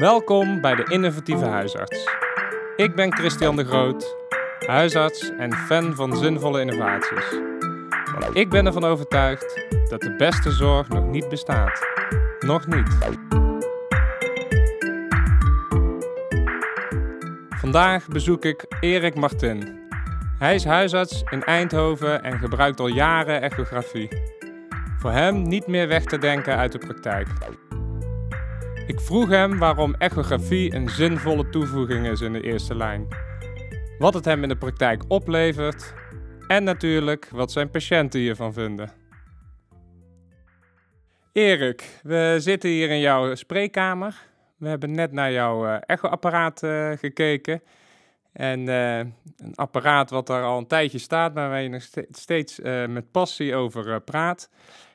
[0.00, 2.08] Welkom bij de Innovatieve Huisarts.
[2.76, 4.16] Ik ben Christian de Groot,
[4.66, 7.38] huisarts en fan van zinvolle innovaties.
[8.18, 11.86] Want ik ben ervan overtuigd dat de beste zorg nog niet bestaat.
[12.38, 12.98] Nog niet.
[17.48, 19.78] Vandaag bezoek ik Erik Martin.
[20.38, 24.08] Hij is huisarts in Eindhoven en gebruikt al jaren echografie.
[24.98, 27.28] Voor hem niet meer weg te denken uit de praktijk.
[28.90, 33.06] Ik vroeg hem waarom echografie een zinvolle toevoeging is in de eerste lijn.
[33.98, 35.94] Wat het hem in de praktijk oplevert
[36.46, 38.90] en natuurlijk wat zijn patiënten hiervan vinden.
[41.32, 44.14] Erik, we zitten hier in jouw spreekkamer.
[44.56, 47.62] We hebben net naar jouw uh, echoapparaat uh, gekeken.
[48.32, 52.58] En uh, een apparaat wat er al een tijdje staat, maar waar je nog steeds
[52.88, 54.50] met passie over praat.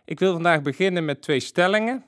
[0.06, 2.04] Ik wil vandaag beginnen met twee stellingen.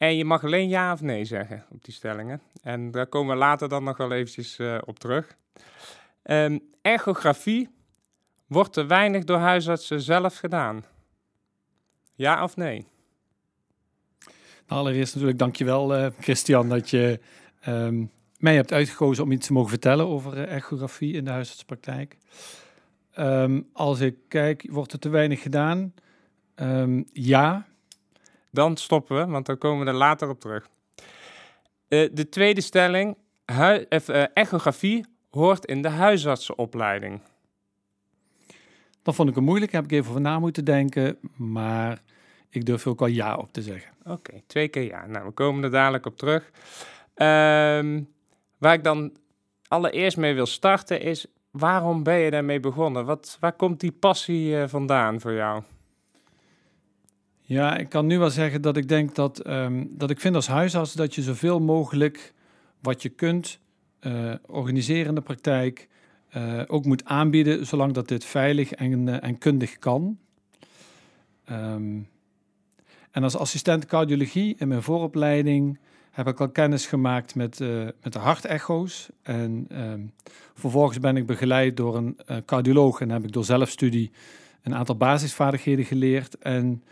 [0.00, 2.40] En je mag alleen ja of nee zeggen op die stellingen.
[2.62, 5.36] En daar komen we later dan nog wel eventjes uh, op terug.
[6.24, 7.68] Um, ergografie
[8.46, 10.84] wordt te weinig door huisartsen zelf gedaan.
[12.14, 12.86] Ja of nee?
[14.66, 17.20] Allereerst natuurlijk dankjewel uh, Christian dat je
[17.68, 22.16] um, mij hebt uitgekozen om iets te mogen vertellen over uh, ergografie in de huisartspraktijk.
[23.18, 25.94] Um, als ik kijk, wordt er te weinig gedaan?
[27.12, 27.66] ja,
[28.50, 30.68] dan stoppen we, want dan komen we er later op terug.
[31.88, 33.16] Uh, de tweede stelling,
[33.50, 37.20] uh, echografie hoort in de huisartsenopleiding.
[39.02, 42.02] Dat vond ik een moeilijk, heb ik even over na moeten denken, maar
[42.48, 43.92] ik durf ook al ja op te zeggen.
[44.04, 45.06] Oké, twee keer ja.
[45.06, 46.50] Nou, we komen er dadelijk op terug.
[47.14, 48.08] Um,
[48.58, 49.12] waar ik dan
[49.68, 53.04] allereerst mee wil starten is, waarom ben je daarmee begonnen?
[53.04, 55.62] Wat, waar komt die passie uh, vandaan voor jou?
[57.50, 60.46] Ja, ik kan nu wel zeggen dat ik denk dat, um, dat ik vind als
[60.46, 62.32] huisarts dat je zoveel mogelijk
[62.80, 63.58] wat je kunt
[64.00, 65.88] uh, organiseren in de praktijk
[66.36, 70.18] uh, ook moet aanbieden, zolang dat dit veilig en, uh, en kundig kan.
[71.50, 72.08] Um,
[73.10, 75.78] en als assistent cardiologie in mijn vooropleiding
[76.10, 77.58] heb ik al kennis gemaakt met,
[78.02, 79.08] met de hartecho's.
[79.22, 80.12] En um,
[80.54, 84.10] vervolgens ben ik begeleid door een cardioloog en heb ik door zelfstudie
[84.62, 86.38] een aantal basisvaardigheden geleerd.
[86.38, 86.82] En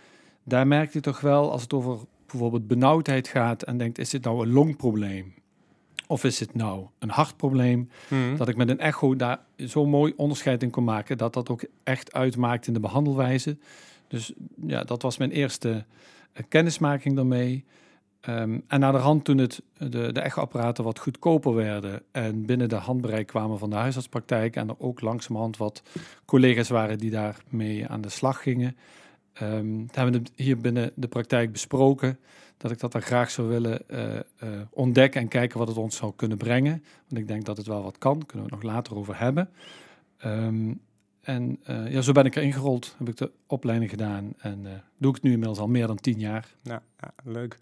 [0.49, 4.25] daar merk je toch wel, als het over bijvoorbeeld benauwdheid gaat en denkt, is dit
[4.25, 5.35] nou een longprobleem?
[6.07, 7.89] Of is het nou een hartprobleem?
[8.09, 8.37] Hmm.
[8.37, 11.65] Dat ik met een echo daar zo mooi onderscheid in kon maken, dat dat ook
[11.83, 13.57] echt uitmaakt in de behandelwijze.
[14.09, 14.33] Dus
[14.67, 17.65] ja, dat was mijn eerste uh, kennismaking daarmee.
[18.29, 22.69] Um, en naar de hand toen het, de, de echoapparaten wat goedkoper werden en binnen
[22.69, 25.83] de handbereik kwamen van de huisartspraktijk en er ook langzamerhand wat
[26.25, 28.77] collega's waren die daarmee aan de slag gingen,
[29.43, 32.19] Um, dat hebben we hier binnen de praktijk besproken.
[32.57, 34.21] Dat ik dat dan graag zou willen uh, uh,
[34.71, 36.85] ontdekken en kijken wat het ons zou kunnen brengen.
[37.09, 38.27] Want ik denk dat het wel wat kan.
[38.27, 39.51] Kunnen we het nog later over hebben.
[40.25, 40.81] Um,
[41.21, 42.95] en uh, ja, zo ben ik erin gerold.
[42.99, 44.33] Heb ik de opleiding gedaan.
[44.39, 44.63] En
[44.97, 46.55] doe ik het nu inmiddels al meer dan tien jaar.
[46.63, 47.57] Ja, ja leuk.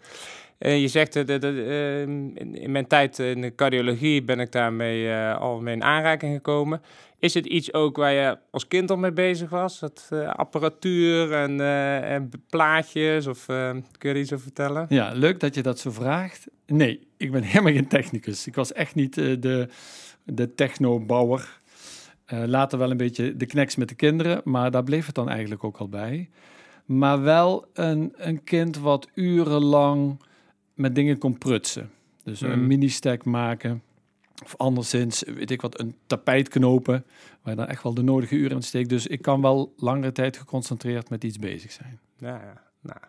[0.59, 5.75] Je zegt, de, ehm, in mijn tijd in de cardiologie ben ik daarmee al mee
[5.75, 6.81] in aanraking gekomen.
[7.19, 9.79] Is het iets ook waar je als kind al mee bezig was?
[9.79, 13.27] Dat uh, apparatuur en, uh, en, plaatjes?
[13.27, 14.85] Of uh, kun je er iets over vertellen?
[14.89, 16.47] Ja, leuk dat je dat zo vraagt.
[16.65, 18.47] Nee, ik ben helemaal geen technicus.
[18.47, 19.67] Ik was echt niet de,
[20.23, 21.59] de technobouwer.
[22.27, 25.63] later wel een beetje de kneks met de kinderen, maar daar bleef het dan eigenlijk
[25.63, 26.29] ook al bij.
[26.85, 30.21] Maar wel een, een kind wat urenlang
[30.73, 31.89] met dingen kon prutsen.
[32.23, 32.67] Dus een hmm.
[32.67, 33.81] mini-stack maken
[34.43, 37.05] of anderszins, weet ik wat, een tapijt knopen,
[37.41, 38.89] waar je dan echt wel de nodige uren in steekt.
[38.89, 41.99] Dus ik kan wel langere tijd geconcentreerd met iets bezig zijn.
[42.17, 42.61] Ja, ja.
[42.81, 42.99] Nou.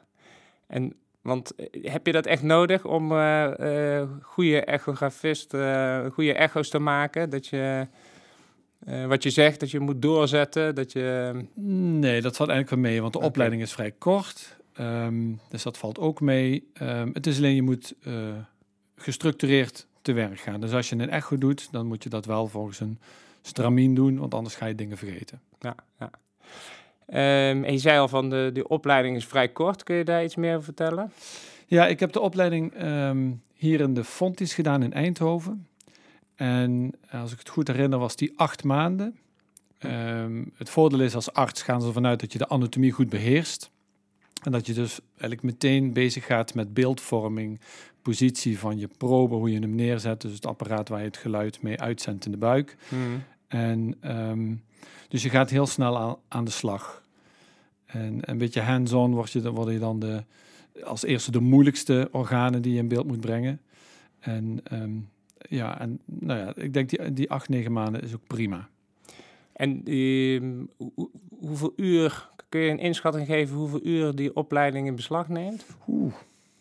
[0.66, 6.32] En want eh, heb je dat echt nodig om uh, uh, goede echografist, uh, goede
[6.34, 7.30] echo's te maken?
[7.30, 7.86] Dat je,
[9.06, 11.34] wat je zegt, dat je moet doorzetten, dat je...
[11.54, 14.56] Nee, dat valt eigenlijk wel mee, want de opleiding is vrij kort.
[14.80, 16.70] Um, dus dat valt ook mee.
[16.82, 17.94] Um, het is alleen, je moet
[18.96, 20.60] gestructureerd te werk gaan.
[20.60, 22.98] Dus als je een echo doet, dan moet je dat wel volgens een
[23.42, 25.40] stramien doen, want anders ga je dingen vergeten.
[25.60, 26.10] Ja, ja.
[27.50, 29.82] Um, en je zei al van de, de opleiding is vrij kort.
[29.82, 31.12] Kun je daar iets meer over vertellen?
[31.66, 35.66] Ja, ik heb de opleiding um, hier in de Fontis gedaan in Eindhoven.
[36.34, 39.18] En als ik het goed herinner, was die acht maanden.
[39.80, 43.08] Um, het voordeel is als arts gaan ze ervan uit dat je de anatomie goed
[43.08, 43.70] beheerst.
[44.42, 47.60] En dat je dus eigenlijk meteen bezig gaat met beeldvorming,
[48.02, 50.20] positie van je probe, hoe je hem neerzet.
[50.20, 52.76] Dus het apparaat waar je het geluid mee uitzendt in de buik.
[52.88, 53.22] Hmm.
[53.48, 53.94] En
[54.28, 54.62] um,
[55.08, 57.02] dus je gaat heel snel aan, aan de slag.
[57.86, 60.24] En een beetje hands-on word je, word je dan de,
[60.84, 63.60] als eerste de moeilijkste organen die je in beeld moet brengen.
[64.18, 64.90] En ehm,
[65.48, 68.68] ja, en nou ja, ik denk die, die acht, negen maanden is ook prima.
[69.52, 70.64] En ehm,
[70.94, 75.66] hoe- hoeveel uur, kun je een inschatting geven hoeveel uur die opleiding in beslag neemt?
[75.88, 76.14] Oeh,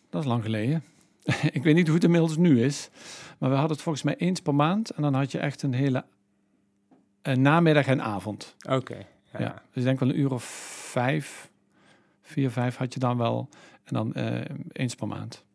[0.10, 0.84] dat is lang geleden.
[1.51, 2.89] ik weet niet hoe het inmiddels nu is.
[3.38, 4.89] Maar we hadden het volgens mij eens per maand.
[4.89, 6.06] En dan had je echt een hele
[7.22, 8.56] een namiddag en avond.
[8.69, 8.98] Oké.
[9.34, 9.39] Ja.
[9.39, 9.54] ja.
[9.54, 10.44] Dus ik denk wel een uur of
[10.92, 11.51] vijf,
[12.22, 13.50] vier, vijf had je dan wel.
[13.83, 14.42] En dan eh,
[14.72, 15.45] eens per maand.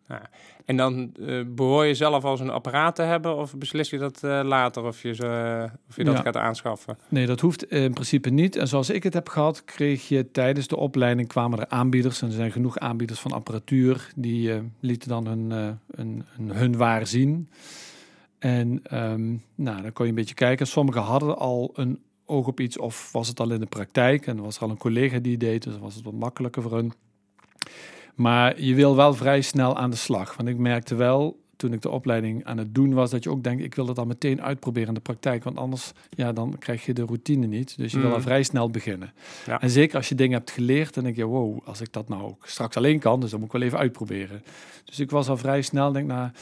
[0.65, 4.23] En dan eh, behoor je zelf als een apparaat te hebben of beslis je dat
[4.25, 6.23] eh, later of je, ze, of je dat Ja.
[6.23, 6.99] gaat aanschaffen?
[7.09, 8.57] Nee, dat hoeft in principe niet.
[8.57, 12.23] En zoals ik het heb gehad, kreeg je tijdens de opleiding kwamen er aanbieders.
[12.23, 14.09] En er zijn genoeg aanbieders van apparatuur.
[14.17, 17.49] Die eh, lieten dan hun, eh, hun, hun, hun waar zien.
[18.39, 20.67] En ehm, nou, dan kon je een beetje kijken.
[20.67, 24.27] Sommigen hadden al een oog op iets of was het al in de praktijk.
[24.27, 26.93] En was er al een collega die deed, dus was het wat makkelijker voor hun.
[28.15, 30.37] Maar je wil wel vrij snel aan de slag.
[30.37, 33.43] Want ik merkte wel, toen ik de opleiding aan het doen was, dat je ook
[33.43, 35.45] denkt, ik wil het dan meteen uitproberen in de praktijk.
[35.45, 37.77] Want anders, ja, dan krijg je de routine niet.
[37.77, 38.15] Dus je wil Mm.
[38.15, 39.13] al vrij snel beginnen.
[39.47, 39.61] Ja.
[39.61, 42.23] En zeker als je dingen hebt geleerd, dan denk je, wow, als ik dat nou
[42.23, 44.43] ook straks alleen kan, dus dan moet ik wel even uitproberen.
[44.85, 46.33] Dus ik was al vrij snel, denk na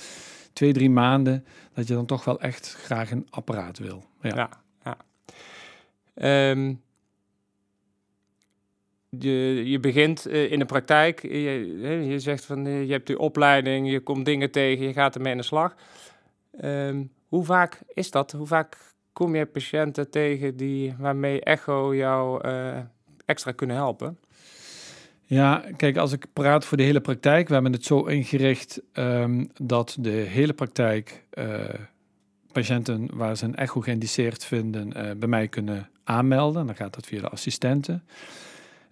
[0.53, 1.45] twee, drie maanden,
[1.75, 4.05] dat je dan toch wel echt graag een apparaat wil.
[4.21, 4.35] Ja.
[4.35, 4.51] Ja,
[4.85, 4.97] ja.
[6.15, 6.75] Ehm,
[9.19, 11.23] je, je begint eh, in de praktijk.
[11.23, 15.15] Je, je zegt van eh, je hebt die opleiding, je komt dingen tegen, je gaat
[15.15, 15.75] ermee aan de slag.
[16.59, 18.33] Ehm, hoe vaak is dat?
[18.33, 18.77] Hoe vaak
[19.13, 22.79] kom je patiënten tegen die, waarmee Echo jou eh,
[23.25, 24.19] extra kunnen helpen?
[25.25, 29.45] Ja, kijk, als ik praat voor de hele praktijk, we hebben het zo ingericht ehm,
[29.63, 31.25] dat de hele praktijk
[32.53, 36.67] patiënten waar ze een echo geïndiceerd vinden, bij mij kunnen aanmelden.
[36.67, 38.05] Dan gaat dat via de assistenten.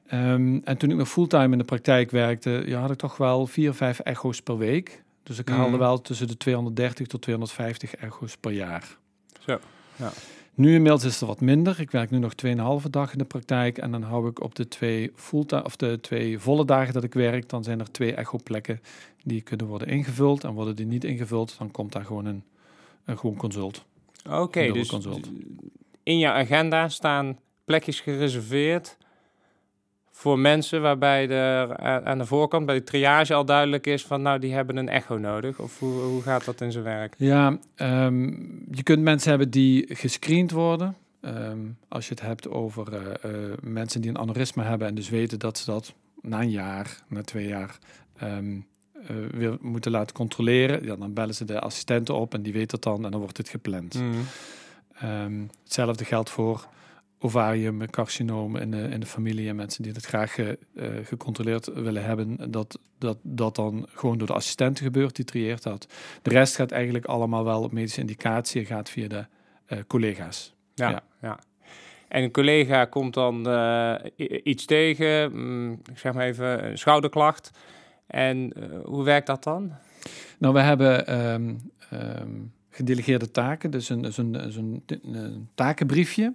[0.09, 3.47] Ehm, en toen ik nog fulltime in de praktijk werkte, ja, had ik toch wel
[3.47, 5.03] vier, vijf echo's per week.
[5.23, 5.79] Dus ik haalde Mhm.
[5.79, 8.97] wel tussen de 230 tot 250 echo's per jaar.
[9.41, 9.59] Zo,
[9.97, 10.11] ja.
[10.55, 11.81] Nu inmiddels is er wat minder.
[11.81, 13.79] Ik werk nu nog 2,5 dag in de praktijk.
[13.79, 17.15] En dan hou ik op de twee, fulltime, of de twee volle dagen dat ik
[17.15, 18.81] werk, dan zijn er twee echoplekken
[19.23, 20.45] die kunnen worden ingevuld.
[20.45, 22.43] En worden die niet ingevuld, dan komt daar gewoon een,
[23.05, 23.85] een gewoon consult.
[24.31, 25.31] Oké, dus consult.
[26.03, 28.97] in jouw agenda staan plekjes gereserveerd
[30.19, 34.23] voor mensen waarbij er a- aan de voorkant bij de triage al duidelijk is van
[34.23, 35.59] nou die hebben een echo nodig.
[35.59, 37.15] Of hoe, hoe gaat dat in zijn werk?
[37.19, 38.25] Ja, ehm,
[38.71, 40.97] je kunt mensen hebben die gescreend worden.
[41.21, 45.09] Ehm, als je het hebt over eh, eh, mensen die een aneurysma hebben en dus
[45.09, 47.79] weten dat ze dat na een jaar, na twee jaar
[48.17, 48.57] ehm,
[49.07, 52.71] eh, weer moeten laten controleren, ja, dan bellen ze de assistenten op en die weet
[52.71, 53.95] dat dan en dan wordt het gepland.
[53.95, 54.15] Mm.
[55.65, 56.69] Hetzelfde geldt voor
[57.19, 60.57] ovarium, carcinomen in de, in de familie en mensen die dat graag eh, eh,
[61.05, 65.87] gecontroleerd willen hebben, dat, dat dat dan gewoon door de assistenten gebeurt, die trieert dat.
[66.23, 69.27] De rest gaat eigenlijk allemaal wel op medische indicatie en gaat via de
[69.67, 70.55] eh, collega's.
[70.75, 71.03] Ja, Ja.
[71.21, 71.39] ja.
[72.09, 73.95] En een collega komt dan eh,
[74.45, 77.51] iets tegen, mm, ik zeg maar even een schouderklacht.
[78.07, 79.73] En eh, hoe werkt dat dan?
[80.39, 81.55] Nou, we hebben ehm,
[81.91, 82.31] ehm,
[82.71, 86.35] gedelegeerde taken, dus een, zo'n zo'n een takenbriefje.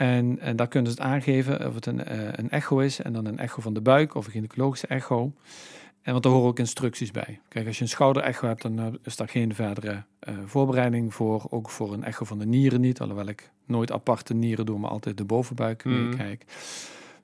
[0.00, 3.12] En, en daar kunnen ze het aangeven of het een, eh, een echo is en
[3.12, 5.32] dan een echo van de buik of een gynaecologische echo.
[6.02, 7.40] En want daar horen ook instructies bij.
[7.48, 11.46] Kijk, als je een schouderecho hebt, dan eh, is daar geen verdere eh, voorbereiding voor.
[11.50, 14.90] Ook voor een echo van de nieren niet, alhoewel ik nooit aparte nieren doe, maar
[14.90, 16.44] altijd de bovenbuik meekijk.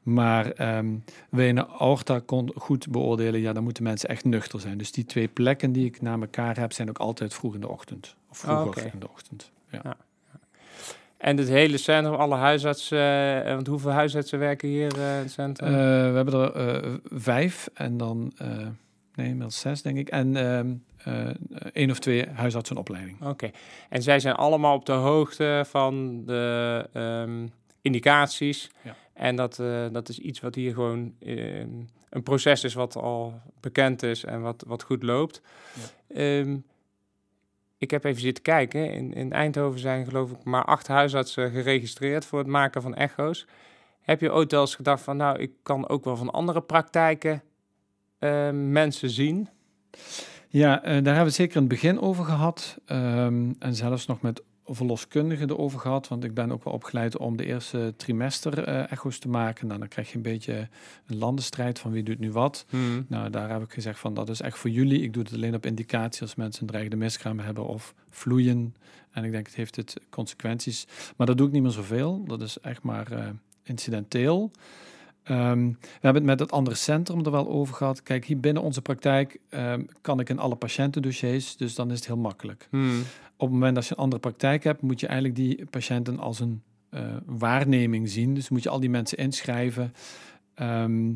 [0.02, 0.94] Maar ehm
[1.30, 4.78] wil je een aorta kon goed beoordelen, ja, dan moeten mensen echt nuchter zijn.
[4.78, 7.68] Dus die twee plekken die ik na elkaar heb, zijn ook altijd vroeg in de
[7.68, 8.16] ochtend.
[8.30, 8.90] Of vroeger oké.
[8.92, 9.50] in de ochtend.
[9.70, 9.96] Ja.
[11.18, 15.30] En het hele centrum, alle huisartsen, eh, want hoeveel huisartsen werken hier eh, in het
[15.30, 15.68] centrum?
[15.68, 18.32] Eh, we hebben er vijf en dan,
[19.14, 20.08] nee, inmiddels zes denk ik.
[20.08, 20.72] En ehm
[21.06, 21.28] eh,
[21.72, 23.22] één of twee huisartsenopleiding.
[23.22, 23.50] Oké.
[23.88, 27.46] En zij zijn allemaal op de hoogte van de ehm,
[27.80, 28.70] indicaties.
[28.82, 28.96] Ja.
[29.12, 29.56] En dat,
[29.92, 31.68] dat is iets wat hier gewoon ehm,
[32.10, 35.42] een proces is wat al bekend is en wat, wat goed loopt.
[36.08, 36.56] Ehm,
[37.78, 38.92] ik heb even zitten kijken.
[38.92, 43.46] In, in Eindhoven zijn geloof ik maar acht huisartsen geregistreerd voor het maken van echo's.
[44.00, 47.42] Heb je ooit wel eens gedacht van nou, ik kan ook wel van andere praktijken
[48.18, 49.48] ehm, mensen zien?
[50.48, 52.78] Ja, eh, daar hebben we het zeker in het begin over gehad.
[52.86, 56.08] Ehm, en zelfs nog met verloskundigen erover gehad.
[56.08, 59.66] Want ik ben ook wel opgeleid om de eerste trimester eh, echo's te maken.
[59.66, 60.68] Nou, dan krijg je een beetje
[61.06, 62.66] een landenstrijd van wie doet nu wat.
[63.08, 65.02] Nou, daar heb ik gezegd van dat is echt voor jullie.
[65.02, 68.74] Ik doe het alleen op indicatie als mensen een dreigende miskraam hebben of vloeien.
[69.10, 70.86] En ik denk het heeft het consequenties.
[71.16, 72.24] Maar dat doe ik niet meer zoveel.
[72.26, 73.28] Dat is echt maar eh,
[73.62, 74.50] incidenteel.
[75.22, 78.02] Ehm, we hebben het met het andere centrum er wel over gehad.
[78.02, 82.06] Kijk, hier binnen onze praktijk ehm, kan ik in alle patiëntendossiers, dus dan is het
[82.06, 82.66] heel makkelijk.
[82.70, 83.02] Hmm.
[83.36, 86.40] Op het moment dat je een andere praktijk hebt, moet je eigenlijk die patiënten als
[86.40, 88.34] een eh, waarneming zien.
[88.34, 89.94] Dus moet je al die mensen inschrijven.
[90.54, 91.12] Ehm,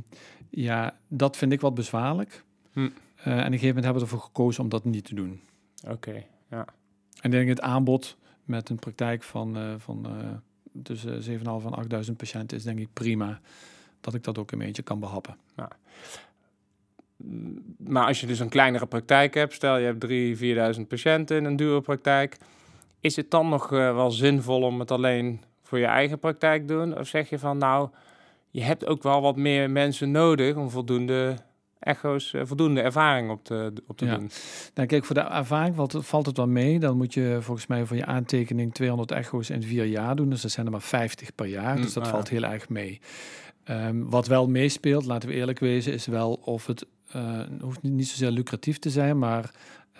[0.50, 2.44] ja, dat vind ik wat bezwaarlijk.
[2.72, 2.78] Hm.
[2.78, 2.90] Eh, en
[3.32, 5.40] op een gegeven moment hebben we ervoor gekozen om dat niet te doen.
[5.88, 6.64] Oké, ja.
[7.20, 10.06] En ik denk het aanbod met een praktijk van, eh, van
[10.82, 13.40] tussen 7.500 en 8.000 patiënten is denk ik prima.
[14.00, 15.36] Dat ik dat ook een beetje kan behappen.
[15.56, 15.68] Mm,
[17.78, 21.44] Maar als je dus een kleinere praktijk hebt, stel je hebt 3.000, 4.000 patiënten in
[21.44, 22.36] een dure praktijk,
[23.00, 26.72] is het dan nog eh, wel zinvol om het alleen voor je eigen praktijk te
[26.74, 26.98] doen?
[26.98, 27.88] Of zeg je van nou,
[28.50, 31.36] je hebt ook wel wat meer mensen nodig om voldoende
[31.78, 34.16] echo's, eh, voldoende ervaring op te, op te Ja.
[34.16, 34.30] doen?
[34.74, 36.78] Nou, kijk, voor de ervaring valt het, valt het wel mee.
[36.78, 40.30] Dan moet je volgens mij voor je aantekening 200 echo's in vier jaar doen.
[40.30, 41.74] Dus dat zijn er maar 50 per jaar.
[41.76, 43.00] Hm, dus dat ah, valt heel erg mee.
[43.64, 46.86] Ehm, wat wel meespeelt, laten we eerlijk wezen, is wel of het
[47.60, 49.50] hoeft niet, niet zozeer lucratief te zijn, maar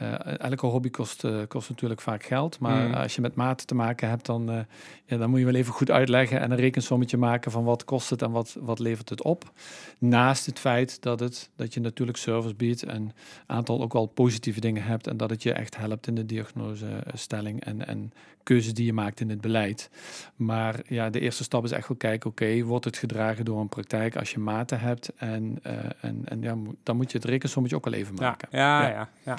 [0.01, 2.59] eh, elke hobby kost, eh, kost natuurlijk vaak geld.
[2.59, 2.95] Maar Mm.
[2.95, 4.59] als je met maten te maken hebt, dan, eh,
[5.05, 8.11] ja, dan moet je wel even goed uitleggen en een rekensommetje maken van wat kost
[8.11, 9.53] het en wat, wat levert het op.
[9.99, 13.13] Naast het feit dat, het, dat je natuurlijk service biedt en een
[13.47, 17.65] aantal ook wel positieve dingen hebt en dat het je echt helpt in de diagnosestelling
[17.65, 19.91] en, en keuzes die je maakt in het beleid.
[20.37, 23.69] Maar ja, de eerste stap is echt wel kijken, oké, wordt het gedragen door een
[23.69, 25.59] praktijk als je maten hebt en,
[26.01, 28.49] en, en ja, dan moet je het rekensommetje ook al even maken.
[28.51, 28.89] ja, Ja.
[28.89, 29.37] ja, ja.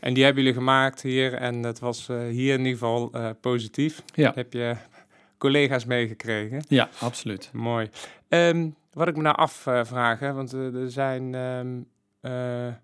[0.00, 3.30] En die hebben jullie gemaakt hier en dat was eh, hier in ieder geval eh,
[3.40, 4.02] positief.
[4.14, 4.32] Ja.
[4.34, 4.76] Heb je
[5.38, 6.62] collega's meegekregen?
[6.68, 7.50] Ja, absoluut.
[7.52, 7.90] Mooi.
[8.28, 11.34] Ehm, wat ik me nou afvraag, hè, want eh, er zijn...
[11.34, 11.76] ehm,
[12.20, 12.74] eh,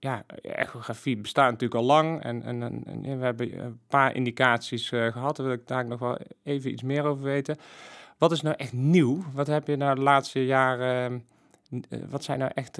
[0.00, 5.06] ja, echografie bestaat natuurlijk al lang en, en, en, we hebben een paar indicaties eh,
[5.12, 5.36] gehad.
[5.36, 7.56] Daar wil ik daar nog wel even iets meer over weten.
[8.18, 9.24] Wat is nou echt nieuw?
[9.32, 11.26] Wat heb je nou de laatste jaren...
[12.08, 12.78] wat zijn nou echt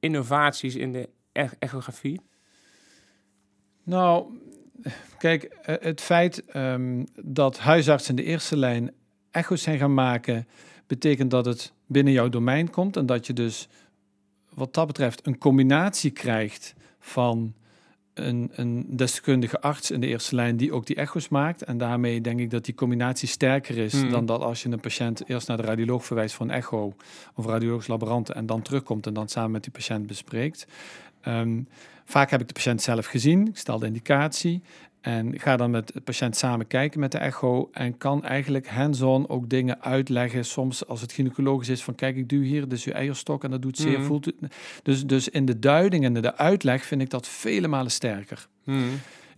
[0.00, 2.20] innovaties in de ech- echografie?
[3.82, 4.24] Nou,
[5.18, 8.90] kijk, eh, het feit ehm, dat huisartsen in de eerste lijn
[9.30, 10.46] echo's zijn gaan maken,
[10.86, 13.68] betekent dat het binnen jouw domein komt en dat je dus
[14.54, 17.54] wat dat betreft een combinatie krijgt van
[18.14, 21.62] een, een deskundige arts in de eerste lijn die ook die echo's maakt.
[21.62, 24.10] En daarmee denk ik dat die combinatie sterker is Mhm.
[24.10, 26.94] dan dat als je een patiënt eerst naar de radioloog verwijst voor een echo
[27.34, 30.66] of radiologisch laborant en dan terugkomt en dan samen met die patiënt bespreekt.
[31.20, 31.60] Ehm,
[32.10, 34.62] vaak heb ik de patiënt zelf gezien, ik stel de indicatie
[35.00, 39.28] en ga dan met de patiënt samen kijken met de echo en kan eigenlijk hands-on
[39.28, 40.44] ook dingen uitleggen.
[40.44, 43.62] Soms als het gynaecologisch is van kijk ik duw hier, dus uw eierstok en dat
[43.62, 44.06] doet zeer, Mhm.
[44.06, 44.32] voelt.
[44.82, 48.46] Dus, dus in de duiding en de uitleg vind ik dat vele malen sterker.
[48.64, 48.90] Hmm.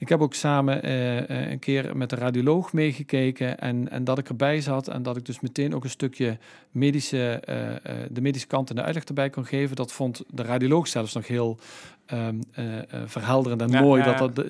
[0.02, 4.18] Ik heb ook samen eh, eh, een keer met de radioloog meegekeken en, en dat
[4.18, 6.38] ik erbij zat en dat ik dus meteen ook een stukje
[6.70, 9.76] medische, eh, de medische kant en de uitleg erbij kon geven.
[9.76, 11.58] Dat vond de radioloog zelfs nog heel
[12.06, 14.46] ehm, eh, eh, verhelderend en Ja, mooi ja, dat dat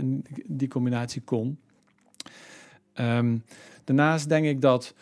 [0.47, 1.59] die combinatie kon.
[2.93, 3.37] Ehm,
[3.85, 4.95] daarnaast denk ik dat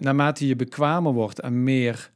[0.00, 2.10] naarmate je bekwamer wordt en meer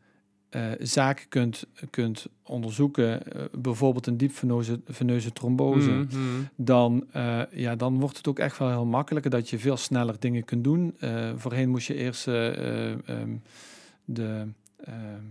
[0.48, 6.48] eh, zaken kunt, kunt onderzoeken, eh, bijvoorbeeld een diepveneuze veneuze trombose, Hmm, hmm.
[6.56, 10.16] dan, eh, ja, dan wordt het ook echt wel heel makkelijker dat je veel sneller
[10.18, 10.96] dingen kunt doen.
[11.36, 13.36] Voorheen moest je eerst ehm,
[14.04, 14.46] de...
[14.84, 15.22] ehm,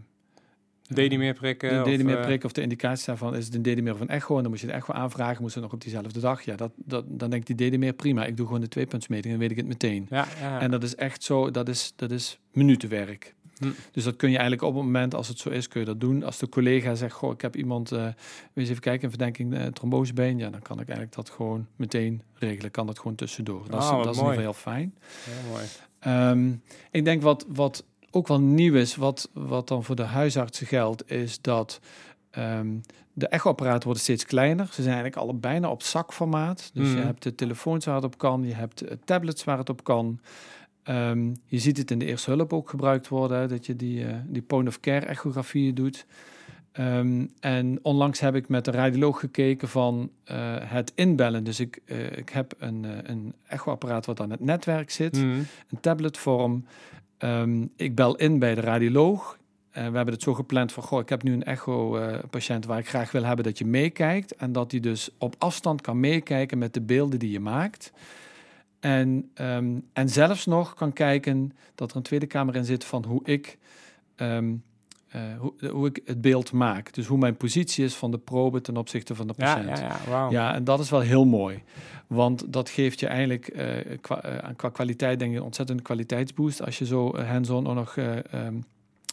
[0.87, 1.69] Dedimer prikken.
[1.73, 4.07] de of, dedimer eh, prik of de indicatie daarvan is het een dedimer of een
[4.07, 4.35] echo.
[4.35, 6.41] En dan moet je de echo aanvragen, moest het nog op diezelfde dag.
[6.41, 9.51] Ja, dat, dat, dan denkt die dedimer prima, ik doe gewoon de tweepuntsmeting en weet
[9.51, 10.07] ik het meteen.
[10.09, 10.59] Ja, ja.
[10.59, 13.35] En dat is echt zo, dat is, dat is minutenwerk.
[13.59, 13.67] Hm.
[13.91, 15.99] Dus dat kun je eigenlijk op het moment, als het zo is, kun je dat
[15.99, 16.23] doen.
[16.23, 18.05] Als de collega zegt, goh, ik heb iemand, eh
[18.53, 20.37] eens even kijken, een verdenking eh, trombosebeen.
[20.37, 22.71] Ja, dan kan ik eigenlijk dat gewoon meteen regelen.
[22.71, 23.65] Kan dat gewoon tussendoor.
[23.69, 24.95] Dat is, Ah, dat is heel fijn.
[25.23, 25.63] Heel mooi.
[25.99, 26.51] Ehm,
[26.91, 31.11] ik denk wat, wat ook wel nieuw is, wat, wat dan voor de huisartsen geldt,
[31.11, 31.79] is dat
[32.31, 32.67] ehm,
[33.13, 34.65] de echoapparaten worden steeds kleiner.
[34.65, 36.69] Ze zijn eigenlijk alle bijna op zakformaat.
[36.73, 37.05] Dus je Mhm.
[37.05, 40.19] hebt de telefoons waar het op kan, je hebt eh, tablets waar het op kan.
[40.87, 44.05] Ehm, je ziet het in de eerste hulp ook gebruikt worden, hè, dat je die,
[44.05, 46.05] eh, die point-of-care echografieën doet.
[46.71, 51.43] Ehm, en onlangs heb ik met de radioloog gekeken van eh, het inbellen.
[51.43, 55.45] Dus ik, eh, ik heb een, een echoapparaat wat aan het netwerk zit Hmm.
[55.69, 56.65] een tabletvorm.
[57.17, 59.37] Ehm, ik bel in bij de radioloog.
[59.71, 63.11] We hebben het zo gepland van, goh, ik heb nu een echo-patiënt waar ik graag
[63.11, 64.35] wil hebben dat je meekijkt.
[64.35, 67.91] En dat hij dus op afstand kan meekijken met de beelden die je maakt.
[68.79, 73.05] En, ehm, en zelfs nog kan kijken dat er een tweede kamer in zit van
[73.05, 73.57] hoe ik,
[74.15, 74.53] ehm,
[75.07, 76.93] eh, hoe, hoe ik het beeld maak.
[76.93, 79.77] Dus hoe mijn positie is van de probe ten opzichte van de patiënt.
[79.77, 80.31] ja, ja, wauw.
[80.31, 81.63] Ja, en dat is wel heel mooi.
[82.07, 86.61] Want dat geeft je eigenlijk eh, qua, qua kwaliteit denk ik een ontzettende kwaliteitsboost.
[86.61, 88.55] Als je zo hands-on ook nog eh, ehm,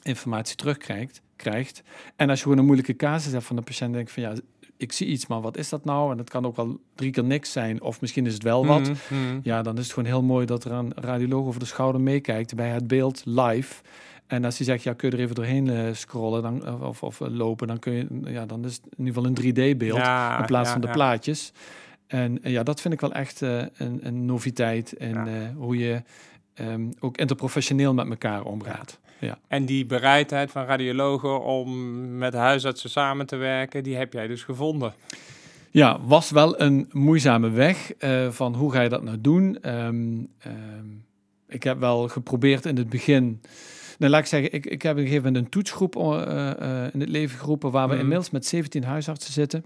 [0.03, 1.23] informatie terugkrijgt.
[1.37, 1.83] Krijgt.
[2.17, 4.35] En als je gewoon een moeilijke casus hebt van de patiënt, denk ik van ja,
[4.77, 6.11] ik zie iets, maar wat is dat nou?
[6.11, 8.81] En dat kan ook wel drie keer niks zijn, of misschien is het wel wat.
[8.81, 9.39] Mhm, mhm.
[9.43, 12.55] Ja, dan is het gewoon heel mooi dat er een radioloog over de schouder meekijkt
[12.55, 13.83] bij het beeld live.
[14.27, 17.21] En als hij zegt, ja, kun je er even doorheen eh, scrollen dan, of, of
[17.21, 20.39] eh, lopen, dan kun je, ja, dan is het in ieder geval een 3D-beeld Ja,
[20.39, 20.93] in plaats ja, van de ja.
[20.93, 21.53] plaatjes.
[22.07, 25.79] En eh, ja, dat vind ik wel echt eh, een, een noviteit en eh, hoe
[25.79, 26.03] je
[26.55, 29.01] ehm, ook interprofessioneel met elkaar omgaat.
[29.19, 29.39] Ja.
[29.49, 31.69] En die bereidheid van radiologen om
[32.19, 34.95] met huisartsen samen te werken, die heb jij dus gevonden.
[35.71, 39.59] Ja, was wel een moeizame weg eh, van hoe ga je dat nou doen.
[39.61, 40.87] Ehm, ehm,
[41.49, 43.41] ik heb wel geprobeerd in het begin.
[43.99, 46.95] Nou, laat ik zeggen, ik, ik heb op een gegeven moment een toetsgroep eh, eh,
[46.95, 48.01] in het leven geroepen waar we Mhm.
[48.03, 49.65] inmiddels met 17 huisartsen zitten.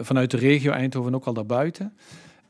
[0.00, 1.92] Vanuit de regio Eindhoven en ook al daarbuiten.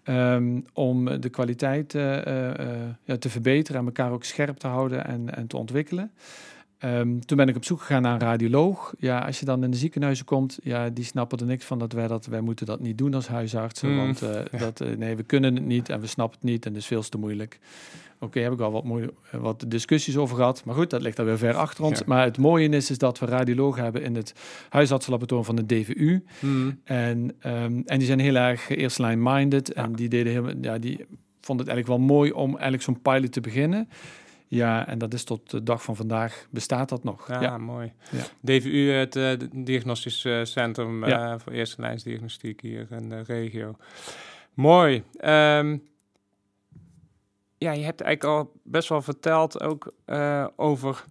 [0.09, 5.07] Ehm, om de kwaliteit eh, eh, eh, te verbeteren en elkaar ook scherp te houden
[5.07, 6.11] en, en te ontwikkelen.
[6.79, 8.95] Ehm, toen ben ik op zoek gegaan naar een radioloog.
[8.99, 11.93] Ja, als je dan in de ziekenhuizen komt, ja, die snappen er niks van dat
[11.93, 13.91] wij dat wij moeten dat niet doen als huisartsen.
[13.91, 16.67] Mm, Want eh, dat, eh, nee, we kunnen het niet en we snappen het niet
[16.67, 17.59] en het is veel te moeilijk.
[18.21, 18.85] Oké, heb ik al wat,
[19.31, 20.65] eh, wat discussies over gehad.
[20.65, 21.99] Maar goed, dat ligt alweer ver achter ons.
[21.99, 22.05] Ja.
[22.07, 24.35] Maar het mooie is, is dat we radiologen hebben in het
[24.69, 26.25] huisartsenlaboratorium van de DVU.
[26.41, 26.71] Mhm.
[26.85, 29.73] En, ehm, en die zijn heel erg eerst line minded.
[29.73, 29.97] En Ja.
[29.97, 30.97] die deden heel, ja, die
[31.41, 33.89] vonden het eigenlijk wel mooi om eigenlijk zo'n pilot te beginnen.
[34.49, 37.28] Ja, en dat is tot de dag van vandaag bestaat dat nog.
[37.28, 37.93] Ja, Ja, mooi.
[38.11, 38.23] Ja.
[38.40, 43.76] DVU, het eh, diagnostisch eh, centrum eh, voor eerste lijnsdiagnostiek hier in de regio.
[44.55, 45.05] Mooi.
[45.17, 45.78] Ehm,
[47.59, 49.95] ja, je hebt eigenlijk al best wel verteld ook
[50.57, 51.05] over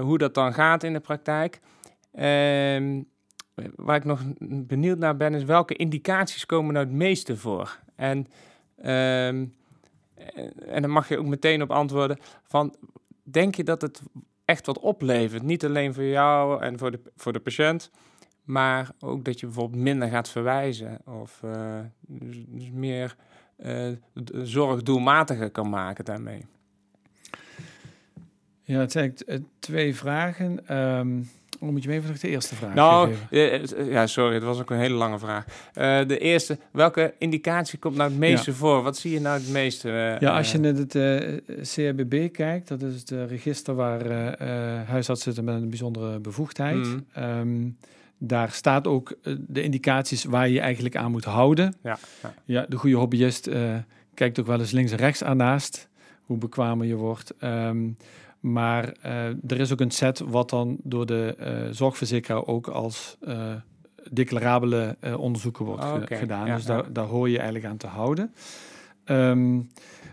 [0.00, 1.60] hoe dat dan gaat in de praktijk.
[2.12, 3.02] Ehm,
[3.74, 7.78] waar ik nog benieuwd naar ben, is welke indicaties komen nou het meeste voor?
[7.96, 8.26] En,
[8.76, 9.46] ehm,
[10.66, 12.74] en dan mag je ook meteen op antwoorden van,
[13.22, 14.00] denk je dat het
[14.44, 15.42] echt wat oplevert?
[15.42, 17.90] Niet alleen voor jou en voor de, voor de patiënt,
[18.44, 23.16] maar ook dat je bijvoorbeeld minder gaat verwijzen of eh, dus, dus meer
[23.56, 23.88] eh,
[24.24, 26.44] d- zorg doelmatiger kan maken daarmee.
[28.62, 30.66] ja het zijn eh, twee vragen.
[30.66, 31.22] Ehm
[31.58, 33.26] hoe moet je me even nog de eerste vraag Nou, geven?
[33.30, 35.44] eh, eh, ja, sorry, het was ook een hele lange vraag.
[35.72, 38.82] Eh, de eerste, welke indicatie komt nou het meeste voor?
[38.82, 40.16] Wat zie je nou het meeste?
[40.20, 44.02] Ja, als je naar het eh CRBB kijkt, dat is het register waar
[44.86, 46.76] huisartsen zitten met een bijzondere bevoegdheid.
[46.86, 46.98] Mhm.
[47.12, 47.68] Ehm,
[48.18, 49.14] daar staat ook
[49.46, 51.74] de indicaties waar je eigenlijk aan moet houden.
[51.82, 52.34] Ja, ja.
[52.44, 53.48] Ja, de goede hobbyist
[54.14, 55.88] kijkt ook wel eens links en rechts aannaast,
[56.22, 57.34] hoe bekwamer je wordt.
[57.38, 57.78] Ehm,
[58.40, 63.16] maar eh, er is ook een set wat dan door de eh, zorgverzekeraar ook als
[63.20, 63.54] eh,
[64.10, 66.46] declarabele onderzoeken wordt Oh, gedaan.
[66.46, 66.74] Ja, dus ja.
[66.74, 68.34] Daar, daar hoor je eigenlijk aan te houden.
[69.04, 69.60] Ehm,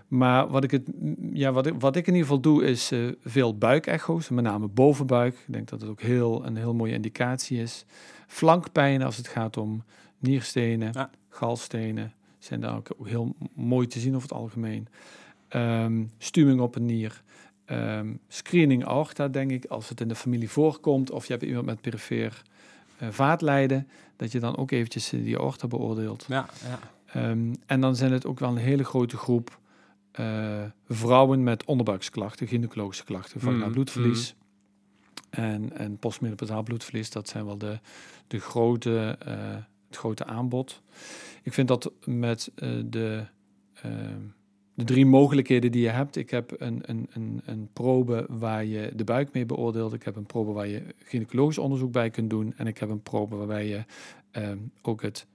[0.07, 0.89] maar wat ik, het,
[1.33, 2.91] ja, wat, ik, wat ik in ieder geval doe, is
[3.23, 5.33] veel buikecho's, met name bovenbuik.
[5.33, 7.85] Ik denk dat het ook heel, een heel mooie indicatie is.
[8.27, 9.83] Flankpijn als het gaat om
[10.17, 11.09] nierstenen, Ja.
[11.29, 14.87] galstenen, zijn daar ook heel mooi te zien over het algemeen.
[15.47, 17.23] Ehm stuwing op een nier.
[17.65, 21.65] Ehm, screening aorta, denk ik, als het in de familie voorkomt, of je hebt iemand
[21.65, 22.41] met perifeer
[22.97, 26.25] eh, vaatlijden, dat je dan ook eventjes eh, die aorta beoordeelt.
[26.27, 26.79] ja, ja.
[27.05, 29.59] Ehm, en dan zijn het ook wel een hele grote groep
[30.11, 34.35] eh, vrouwen met onderbuiksklachten, gynaecologische klachten, van Mm, bloedverlies
[35.29, 37.09] en, en postmenopausaal bloedverlies.
[37.09, 37.79] Dat zijn wel de,
[38.27, 39.17] de grote,
[39.87, 40.81] het grote aanbod.
[41.43, 42.51] Ik vind dat met
[42.85, 43.25] de,
[43.73, 44.21] ehm,
[44.75, 46.15] de drie mogelijkheden die je hebt.
[46.15, 49.93] Ik heb een, een, een, een probe waar je de buik mee beoordeelt.
[49.93, 52.53] Ik heb een probe waar je gynaecologisch onderzoek bij kunt doen.
[52.57, 53.83] En ik heb een probe waarbij je
[54.31, 55.27] ehm, ook het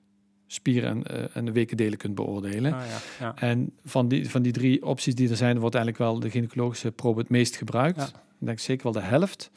[0.47, 2.73] spieren en, eh, en de wekendelen kunt beoordelen.
[2.73, 3.37] Ah, ja, ja.
[3.37, 6.93] En van die, van die drie opties die er zijn, wordt eigenlijk wel de gynaecologische
[6.93, 7.99] probe het meest gebruikt.
[7.99, 8.07] Ja.
[8.41, 9.51] Ik denk zeker wel de helft.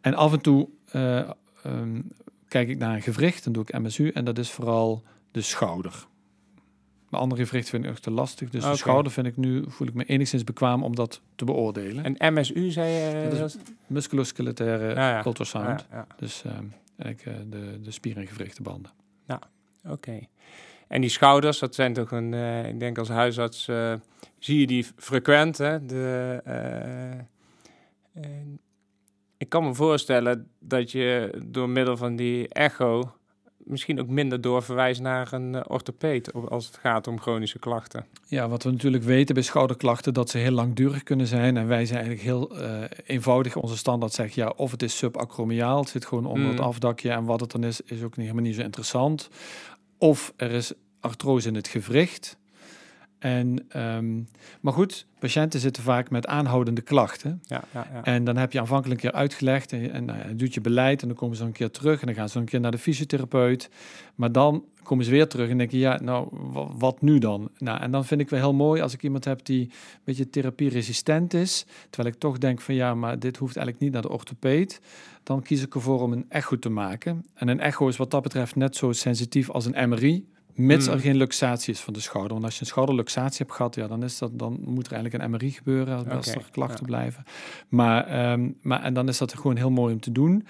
[0.00, 1.18] En af en toe eh,
[1.62, 2.00] ehm,
[2.48, 6.06] kijk ik naar een gewricht, dan doe ik MSU en dat is vooral de schouder.
[7.10, 9.88] Mijn andere gewricht vind ik echt te lastig, dus de schouder vind ik nu, voel
[9.88, 12.16] ik me enigszins bekwaam om dat te beoordelen.
[12.16, 13.22] En MSU zei je?
[13.24, 15.26] Dat is dat is- Musculoskelettaire Ja, ja.
[15.26, 16.06] ultrasound, Ja, ja.
[16.16, 16.64] dus ehm,
[16.96, 18.90] eigenlijk eh, de, de spier- en gewrichtenbanden.
[19.88, 20.18] Oké.
[20.88, 23.94] En die schouders, dat zijn toch een, eh, ik denk als huisarts eh,
[24.38, 25.86] zie je die frequent, hè?
[25.86, 26.42] De,
[29.36, 33.12] ik kan me voorstellen dat je door middel van die echo
[33.70, 38.06] misschien ook minder doorverwijst naar een uh, orthopeed op- als het gaat om chronische klachten.
[38.26, 41.56] Ja, wat we natuurlijk weten bij schouderklachten, dat ze heel langdurig kunnen zijn.
[41.56, 43.56] En wij zijn eigenlijk heel eh, eenvoudig.
[43.56, 46.50] Onze standaard zegt, ja, of het is subacromiaal, het zit gewoon onder Mm.
[46.50, 47.10] het afdakje.
[47.10, 49.28] En wat het dan is, is ook niet, helemaal niet zo interessant.
[49.98, 52.38] Of er is artrose in het gewricht.
[53.20, 54.20] En, ehm,
[54.60, 57.42] maar goed, patiënten zitten vaak met aanhoudende klachten.
[57.46, 58.04] Ja, ja, ja.
[58.04, 61.08] En dan heb je aanvankelijk een keer uitgelegd en, en nou doet je beleid en
[61.08, 63.70] dan komen ze een keer terug en dan gaan ze een keer naar de fysiotherapeut.
[64.14, 66.28] Maar dan komen ze weer terug en denken, ja, nou,
[66.78, 67.50] wat nu dan?
[67.58, 70.30] Nou, en dan vind ik wel heel mooi als ik iemand heb die een beetje
[70.30, 74.10] therapieresistent is, terwijl ik toch denk van ja, maar dit hoeft eigenlijk niet naar de
[74.10, 74.80] orthopeed.
[75.22, 77.26] Dan kies ik ervoor om een echo te maken.
[77.34, 80.26] En een echo is wat dat betreft net zo sensitief als een MRI.
[80.66, 81.00] Mits er Mm.
[81.00, 82.32] geen luxatie is van de schouder.
[82.32, 85.24] Want als je een schouderluxatie hebt gehad, ja, dan, is dat, dan moet er eigenlijk
[85.24, 86.86] een MRI gebeuren als Oké, er klachten ja.
[86.86, 87.24] blijven.
[87.68, 90.46] Maar, ehm, maar en dan is dat gewoon heel mooi om te doen.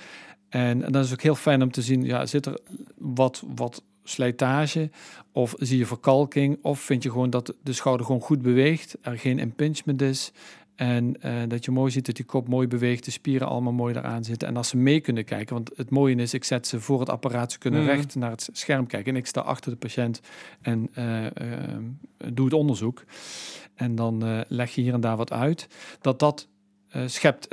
[0.48, 2.60] En, en dan is het ook heel fijn om te zien, ja, zit er
[2.98, 4.90] wat, wat slijtage
[5.32, 9.18] of zie je verkalking of vind je gewoon dat de schouder gewoon goed beweegt, er
[9.18, 10.32] geen impingement is
[10.80, 13.94] en eh, dat je mooi ziet dat die kop mooi beweegt, de spieren allemaal mooi
[13.94, 14.48] eraan zitten.
[14.48, 17.08] En als ze mee kunnen kijken, want het mooie is, ik zet ze voor het
[17.08, 17.90] apparaat, ze kunnen Mhm.
[17.90, 20.20] recht naar het scherm kijken en ik sta achter de patiënt
[20.60, 21.32] en eh, eh,
[22.32, 23.04] doe het onderzoek.
[23.74, 25.66] En dan eh, leg je hier en daar wat uit.
[26.00, 26.48] Dat dat
[27.06, 27.48] schept,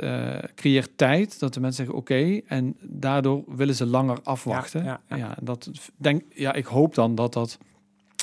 [0.54, 4.84] creëert tijd, dat de mensen zeggen oké, en daardoor willen ze langer afwachten.
[4.84, 5.36] Ja, ja, ja.
[5.42, 7.58] dat denk, ja, ik hoop dan dat dat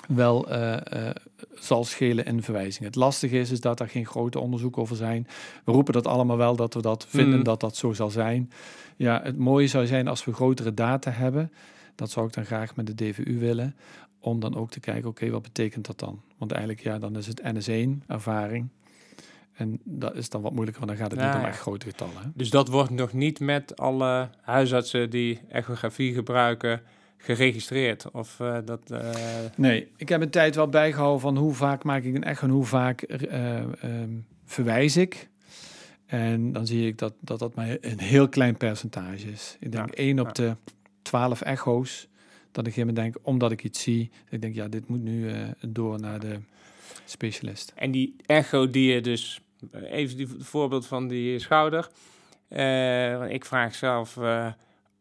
[0.07, 1.15] wel eh, eh,
[1.53, 2.87] zal schelen in verwijzingen.
[2.87, 5.27] Het lastige is, is dat er geen grote onderzoeken over zijn.
[5.63, 7.43] We roepen dat allemaal wel, dat we dat vinden Mm.
[7.43, 8.51] dat dat zo zal zijn.
[8.95, 11.51] Ja, het mooie zou zijn als we grotere data hebben.
[11.95, 13.75] Dat zou ik dan graag met de DVU willen.
[14.19, 16.21] Om dan ook te kijken, oké, wat betekent dat dan?
[16.37, 18.67] Want eigenlijk, ja, dan is het NS1 ervaring.
[19.53, 21.85] En dat is dan wat moeilijker, want dan gaat het Ja, niet om echt grote
[21.85, 22.13] getallen.
[22.17, 22.29] Hè?
[22.33, 26.81] Dus dat wordt nog niet met alle huisartsen die echografie gebruiken
[27.25, 28.11] geregistreerd?
[28.11, 28.91] Of eh, dat...
[28.91, 29.09] eh,
[29.55, 32.51] Nee, ik heb een tijd wel bijgehouden van hoe vaak maak ik een echo en
[32.53, 34.09] hoe vaak ehm,
[34.45, 35.29] verwijs ik.
[36.05, 39.57] En dan zie ik dat dat, dat maar een heel klein percentage is.
[39.59, 40.31] Ik denk Ja, 1 op ja.
[40.31, 40.55] de
[41.01, 42.07] 12 echo's.
[42.51, 45.31] Dat ik moment denk, omdat ik iets zie, ik denk, ja, dit moet nu
[45.67, 46.39] door naar de
[47.05, 47.73] specialist.
[47.75, 51.89] En die echo die je dus, even die voorbeeld van die schouder.
[53.29, 54.17] Ik vraag zelf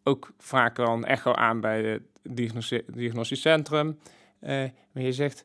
[0.05, 2.03] ook vaak wel een echo aan bij het
[2.95, 3.99] diagnostisch centrum.
[4.41, 5.45] Eh, maar je zegt,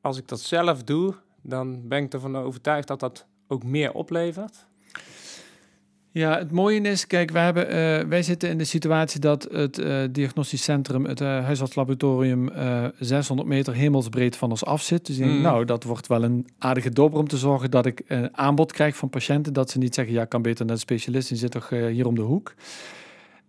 [0.00, 4.66] als ik dat zelf doe, dan ben ik ervan overtuigd dat dat ook meer oplevert.
[6.10, 9.78] Ja, het mooie is, kijk, wij, hebben, eh, wij zitten in de situatie dat het
[9.78, 15.06] eh, diagnostisch centrum, het huisartslaboratorium, eh 600 meter hemelsbreed van ons af zit.
[15.06, 15.42] Dus ik denk, Mm.
[15.42, 18.96] nou, dat wordt wel een aardige dobber om te zorgen dat ik een aanbod krijg
[18.96, 21.50] van patiënten, dat ze niet zeggen, ja, ik kan beter naar de specialist, die zit
[21.50, 22.54] toch hier om de hoek.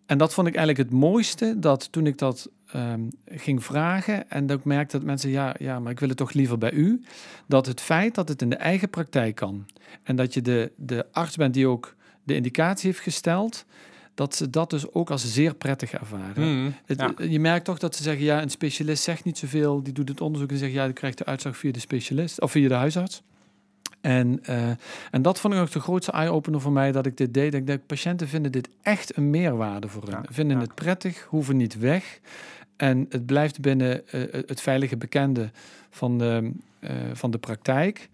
[0.10, 4.46] En dat vond ik eigenlijk het mooiste, dat toen ik dat ehm, ging vragen en
[4.48, 7.04] dat ik merkte dat mensen, ja, ja, maar ik wil het toch liever bij u,
[7.48, 9.66] dat het feit dat het in de eigen praktijk kan
[10.04, 13.66] en dat je de, de arts bent die ook de indicatie heeft gesteld,
[14.14, 16.64] dat ze dat dus ook als zeer prettig ervaren.
[16.64, 17.14] Mm, Het- ja.
[17.28, 20.22] Je merkt toch dat ze zeggen, ja, een specialist zegt niet zoveel, die doet het
[20.22, 23.22] onderzoek en zegt, ja, die krijgt de uitslag via de specialist of via de huisarts.
[24.02, 24.70] En, eh,
[25.12, 27.54] en dat vond ik ook de grootste eye-opener voor mij dat ik dit deed.
[27.54, 30.12] Ik denk, patiënten vinden dit echt een meerwaarde voor hen.
[30.12, 30.64] Ja, vinden ja.
[30.64, 32.20] het prettig, hoeven niet weg.
[32.76, 35.52] En het blijft binnen eh, het veilige bekende
[35.90, 38.10] van de, eh, van de praktijk.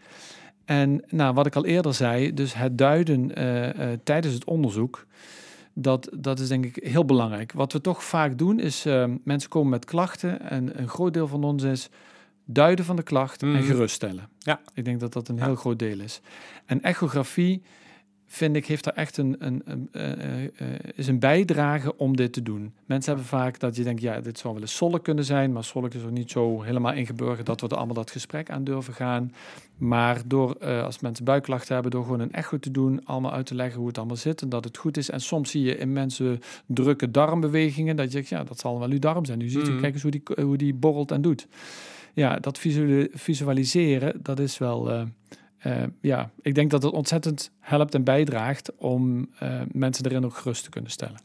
[0.66, 5.06] En nou, wat ik al eerder zei, dus het duiden eh, eh, tijdens het onderzoek,
[5.74, 7.52] dat, dat is denk ik heel belangrijk.
[7.52, 11.28] Wat we toch vaak doen is, eh, mensen komen met klachten en een groot deel
[11.28, 11.90] van ons is
[12.46, 13.64] duiden van de klacht en Mhm.
[13.64, 14.30] geruststellen.
[14.40, 14.60] Ja.
[14.74, 15.46] Ik denk dat dat een Ja.
[15.46, 16.22] heel groot deel is.
[16.66, 17.62] En echografie,
[18.28, 20.50] vind ik, heeft daar echt een, een, een eh, eh,
[20.96, 22.74] is een bijdrage om dit te doen.
[22.86, 25.64] Mensen hebben vaak dat je denkt, ja, dit zou wel eens solk kunnen zijn, maar
[25.64, 28.94] solk is ook niet zo helemaal ingeburgerd dat we er allemaal dat gesprek aan durven
[28.94, 29.34] gaan.
[29.78, 33.46] Maar door, eh, als mensen buikklachten hebben, door gewoon een echo te doen, allemaal uit
[33.46, 35.10] te leggen hoe het allemaal zit en dat het goed is.
[35.10, 38.90] En soms zie je in mensen drukke darmbewegingen, dat je zegt, ja, dat zal wel
[38.90, 39.38] uw darm zijn.
[39.38, 39.82] Nu ziet u, Mhm.
[39.82, 41.48] kijk eens hoe die, hoe die borrelt en doet.
[42.16, 44.92] Ja, dat visuali- visualiseren, dat is wel...
[44.92, 45.02] eh,
[45.58, 50.36] eh, ja, ik denk dat het ontzettend helpt en bijdraagt om eh, mensen erin ook
[50.36, 51.18] gerust te kunnen stellen.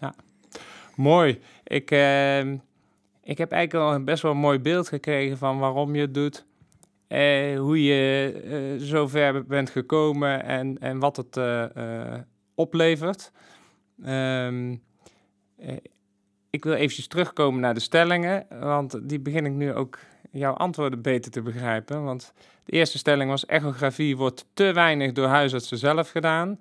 [0.96, 1.38] Mooi.
[1.64, 2.56] Ik, ehm,
[3.22, 6.44] ik heb eigenlijk al best wel een mooi beeld gekregen van waarom je het doet.
[7.56, 8.32] hoe je
[8.78, 11.36] eh zover bent gekomen en, en wat het
[12.54, 13.32] oplevert.
[14.02, 14.76] Ehm,
[15.56, 15.76] eh,
[16.50, 19.98] ik wil eventjes terugkomen naar de stellingen, want die begin ik nu ook
[20.30, 22.04] jouw antwoorden beter te begrijpen.
[22.04, 22.32] Want
[22.64, 26.60] de eerste stelling was echografie wordt te weinig door huisartsen zelf gedaan.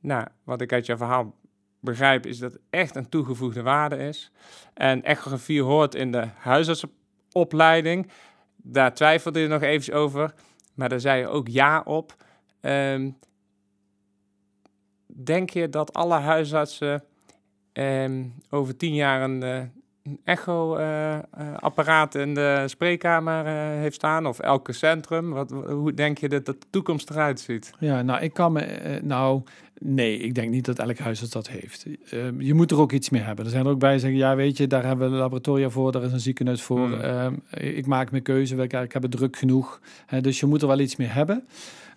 [0.00, 1.34] Nou, wat ik uit jouw verhaal
[1.80, 4.32] begrijp is dat echt een toegevoegde waarde is.
[4.74, 8.10] En echografie hoort in de huisartsenopleiding.
[8.56, 10.34] Daar twijfelde je nog even over,
[10.74, 12.16] maar daar zei je ook ja op.
[12.60, 13.10] Ehm,
[15.06, 17.04] denk je dat alle huisartsen
[17.72, 19.62] ehm, over tien jaar eh,
[20.08, 23.44] een echo-apparaat in de spreekkamer
[23.80, 24.26] heeft staan?
[24.26, 25.30] Of elke centrum?
[25.30, 27.72] Wat, hoe denk je dat de toekomst eruit ziet?
[27.78, 28.98] Ja, nou, ik kan me...
[29.02, 29.42] nou,
[29.78, 31.86] nee, ik denk niet dat elk huisarts dat heeft.
[32.10, 33.44] Ehm, je moet er ook iets mee hebben.
[33.44, 35.92] Er zijn er ook bij die zeggen, ja, weet je, daar hebben we laboratoria voor,
[35.92, 36.86] daar is een ziekenhuis voor.
[36.86, 37.00] Hmm.
[37.00, 39.80] Ehm, ik maak mijn keuze, ik, ik heb het druk genoeg.
[40.20, 41.46] dus je moet er wel iets mee hebben.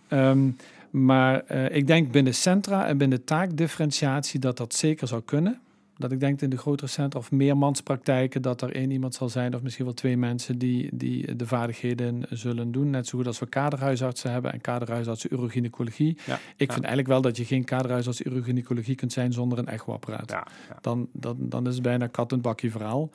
[0.09, 0.55] Um,
[0.91, 5.59] maar eh, ik denk binnen centra en binnen taakdifferentiatie dat dat zeker zou kunnen.
[5.97, 9.55] Dat ik denk in de grotere centra of meermanspraktijken dat er één iemand zal zijn
[9.55, 12.89] of misschien wel twee mensen die, die de vaardigheden zullen doen.
[12.89, 16.17] Net zo goed als we kaderhuisartsen hebben en kaderhuisartsen urogynecologie.
[16.55, 20.29] ik vind eigenlijk wel dat je geen kaderhuisarts urogynecologie kunt zijn zonder een echoapparaat.
[20.31, 20.47] Ja,
[20.81, 23.09] dan, dan, dan is het bijna kat en bakje verhaal.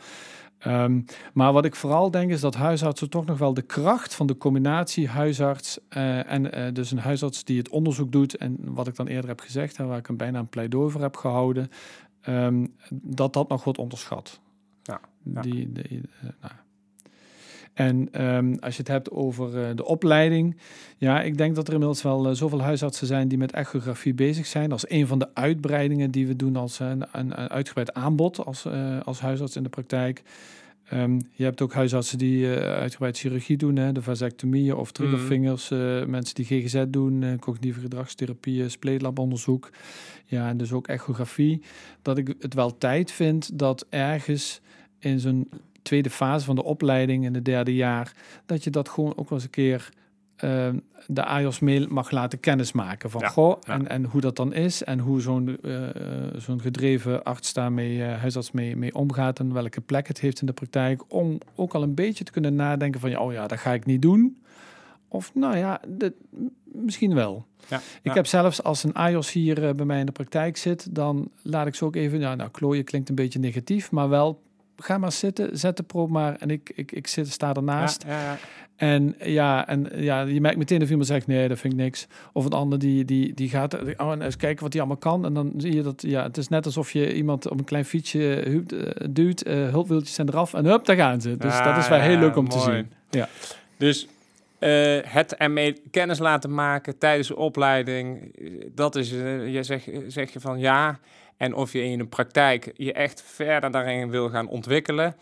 [0.58, 1.00] Ehm,
[1.32, 4.36] maar wat ik vooral denk is dat huisartsen toch nog wel de kracht van de
[4.36, 8.96] combinatie huisarts uh, en uh, dus een huisarts die het onderzoek doet en wat ik
[8.96, 11.68] dan eerder heb gezegd en waar ik een bijna een pleidooi voor heb gehouden,
[12.28, 14.40] um, dat dat nog wordt onderschat.
[14.82, 16.52] Ja, Die, die, uh, nou.
[17.72, 20.56] En um, als je het hebt over de opleiding,
[20.96, 24.72] ja, ik denk dat er inmiddels wel zoveel huisartsen zijn die met echografie bezig zijn.
[24.72, 28.66] Als een van de uitbreidingen die we doen als een, een, een uitgebreid aanbod als,
[29.04, 30.22] als huisarts in de praktijk.
[30.92, 35.70] Um, je hebt ook huisartsen die uh, uitgebreid chirurgie doen, hè, de vasectomieën of triggervingers.
[35.70, 35.78] Mm.
[35.78, 39.70] Uh, mensen die GGZ doen, uh, cognitieve gedragstherapie, spleetlabonderzoek.
[40.24, 41.62] Ja, en dus ook echografie.
[42.02, 44.60] Dat ik het wel tijd vind dat ergens
[44.98, 45.48] in zo'n
[45.82, 48.12] tweede fase van de opleiding, in het derde jaar,
[48.46, 49.88] dat je dat gewoon ook wel eens een keer
[50.36, 54.84] Ehm, de AIOS mail mag laten kennismaken van goh En, en hoe dat dan is
[54.84, 55.88] en hoe zo'n uh,
[56.36, 60.46] zo'n gedreven arts daarmee, uh, huisarts mee, mee omgaat en welke plek het heeft in
[60.46, 63.58] de praktijk, om ook al een beetje te kunnen nadenken van ja, oh ja, dat
[63.58, 64.38] ga ik niet doen.
[65.08, 66.12] Of nou ja, dit,
[66.64, 67.46] misschien wel.
[67.68, 71.30] Ja, ik heb zelfs als een AIOS hier bij mij in de praktijk zit, dan
[71.42, 74.42] laat ik ze ook even, ja, nou, klooien klinkt een beetje negatief, maar wel
[74.76, 78.04] ga maar zitten, zet de probe maar en ik, ik, ik zit, sta ernaast.
[78.06, 78.38] Ja, ja,
[78.76, 82.06] En ja, en ja, je merkt meteen of iemand zegt nee, dat vind ik niks.
[82.32, 85.24] Of een ander die, die, die gaat oh, eens kijken wat hij allemaal kan.
[85.24, 87.84] En dan zie je dat, ja, het is net alsof je iemand op een klein
[87.84, 91.36] fietsje hupt, uh, duwt, uh, hulpwieltjes zijn eraf en hup, daar gaan ze.
[91.36, 92.90] Dus dat is wel heel leuk om te zien.
[93.10, 93.28] Ja.
[93.76, 94.06] Dus
[94.60, 98.34] uh, het ermee kennis laten maken tijdens de opleiding,
[98.74, 100.98] dat is, je zeg, zeg je van ja,
[101.36, 105.16] en of je in de praktijk je echt verder daarin wil gaan ontwikkelen,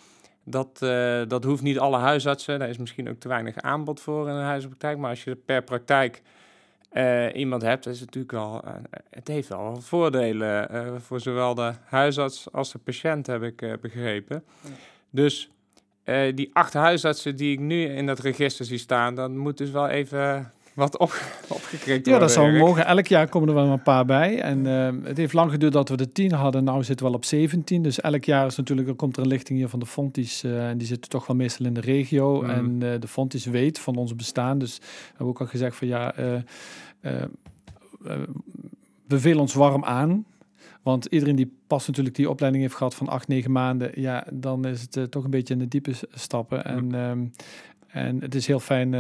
[0.45, 2.59] dat, uh, dat hoeft niet alle huisartsen.
[2.59, 4.99] Daar is misschien ook te weinig aanbod voor in een huisartspraktijk.
[4.99, 6.23] Maar als je per praktijk
[6.93, 8.73] uh, iemand hebt, is het natuurlijk al, uh,
[9.11, 14.45] het heeft wel voordelen voor zowel de huisarts als de patiënt, heb ik begrepen.
[15.11, 15.51] Dus
[16.35, 19.89] die acht huisartsen die ik nu in dat register zie staan, dan moet dus wel
[19.89, 22.87] even wat op, opgekrikt Ja, dat zou mogen.
[22.87, 24.41] Elk jaar komen er wel een paar bij.
[24.41, 26.65] En uh, het heeft lang geduurd dat we de 10 hadden.
[26.65, 27.83] Nou zitten we wel op 17.
[27.83, 30.45] Dus elk jaar is natuurlijk, er komt er een lichting hier van de Fonties.
[30.45, 32.43] Uh, en die zitten toch wel meestal in de regio.
[32.43, 32.51] Mm.
[32.51, 34.59] En uh, de Fonties weet van ons bestaan.
[34.59, 36.15] Dus we hebben ook al gezegd van ja,
[39.07, 40.25] we velen ons warm aan.
[40.83, 44.65] Want iedereen die pas natuurlijk die opleiding heeft gehad van acht, negen maanden, ja, dan
[44.65, 46.65] is het toch een beetje in de diepe stappen.
[46.65, 47.31] En, um,
[47.87, 48.95] en het is heel fijn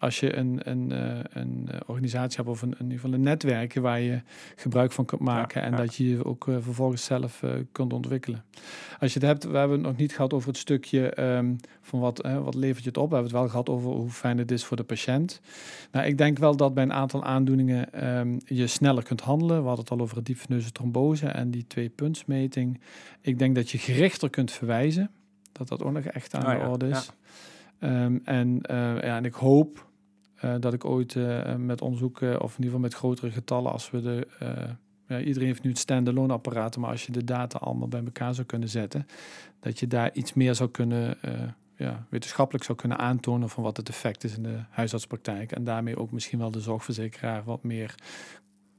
[0.00, 3.22] als je een, een, eh, een eh, organisatie hebt of een, in ieder geval een
[3.22, 4.22] netwerk waar je
[4.56, 8.44] gebruik van kunt maken en dat je je ook uh, vervolgens zelf kunt ontwikkelen.
[8.98, 12.00] Als je het hebt, we hebben het nog niet gehad over het stukje um, van
[12.00, 13.08] wat, wat levert je het op.
[13.08, 15.40] We hebben het wel gehad over hoe fijn het is voor de patiënt.
[15.92, 19.60] Nou, ik denk wel dat bij een aantal aandoeningen um, je sneller kunt handelen.
[19.60, 22.80] We hadden het al over het diepveneuze trombose en die twee puntsmeting.
[23.20, 25.10] Ik denk dat je gerichter kunt verwijzen.
[25.52, 27.10] Dat dat ook nog echt aan oh de orde is.
[27.80, 29.88] Um, en, ja, en ik hoop
[30.44, 33.90] uh, dat ik ooit uh, met onderzoek, of in ieder geval met grotere getallen, als
[33.90, 34.26] we de.
[35.08, 38.34] Ja, iedereen heeft nu het standalone apparaten, maar als je de data allemaal bij elkaar
[38.34, 39.06] zou kunnen zetten,
[39.60, 41.18] dat je daar iets meer zou kunnen,
[41.76, 45.52] ja, wetenschappelijk zou kunnen aantonen van wat het effect is in de huisartspraktijk.
[45.52, 47.94] En daarmee ook misschien wel de zorgverzekeraar wat meer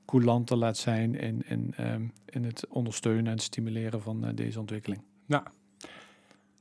[0.06, 5.02] coulanter laat zijn in, in, um, in het ondersteunen en stimuleren van deze ontwikkeling.
[5.26, 5.44] Nou,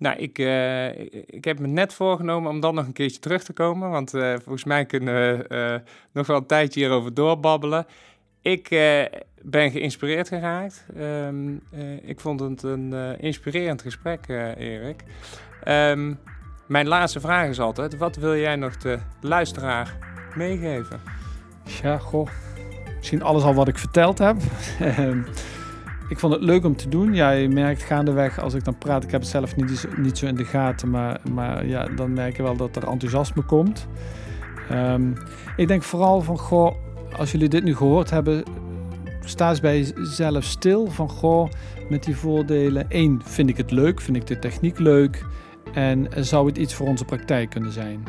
[0.00, 0.88] nou, ik, uh,
[1.26, 3.90] ik heb me net voorgenomen om dan nog een keertje terug te komen.
[3.90, 7.86] Want uh, volgens mij kunnen we uh, nog wel een tijdje hierover doorbabbelen.
[8.42, 8.68] Ik
[9.42, 10.86] ben geïnspireerd geraakt.
[10.98, 11.62] Um,
[12.02, 15.02] ik vond het een inspirerend gesprek, Erik.
[15.68, 16.18] Um,
[16.66, 19.96] mijn laatste vraag is altijd: wat wil jij nog de luisteraar
[20.34, 21.00] meegeven?
[21.82, 22.28] Ja, goh.
[22.96, 24.36] Misschien alles al wat ik verteld heb.
[26.11, 27.14] Ehm, ik vond het leuk om te doen.
[27.14, 30.27] Ja, je merkt gaandeweg als ik dan praat, ik heb het zelf niet, niet zo
[30.27, 33.88] in de gaten, maar, maar ja, dan merk je wel dat er enthousiasme komt.
[34.73, 35.14] Um,
[35.57, 36.75] ik denk vooral van, goh,
[37.16, 38.42] als jullie dit nu gehoord hebben,
[39.25, 41.51] sta eens bij jezelf stil van goh,
[41.88, 42.87] met die voordelen.
[42.88, 44.01] Eén, vind ik het leuk?
[44.01, 45.27] Vind ik de techniek leuk?
[45.73, 48.05] En zou het iets voor onze praktijk kunnen zijn?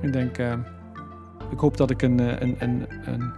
[0.00, 0.52] Ik denk, uh,
[1.50, 3.32] ik hoop dat ik een, een, een, een,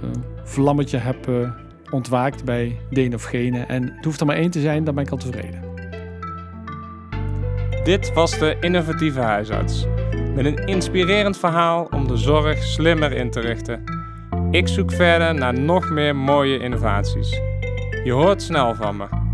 [0.00, 1.50] een vlammetje heb uh,
[1.90, 3.60] ontwaakt bij de een of gene.
[3.60, 5.60] En het hoeft er maar één te zijn, dan ben ik al tevreden.
[7.84, 9.86] Dit was de innovatieve huisarts.
[10.34, 13.84] Met een inspirerend verhaal om de zorg slimmer in te richten.
[14.50, 17.40] Ik zoek verder naar nog meer mooie innovaties.
[18.04, 19.25] Je hoort snel van me.